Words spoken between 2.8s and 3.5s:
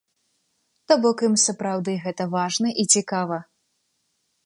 і цікава.